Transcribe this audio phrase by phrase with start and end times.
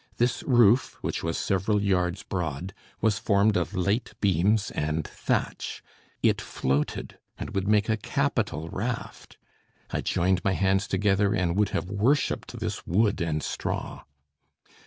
[0.17, 5.83] This roof, which was several yards broad, was formed of light beams and thatch;
[6.23, 9.37] it floated, and would make a capital raft,
[9.91, 14.01] I joined my hands together and would have worshipped this wood and straw.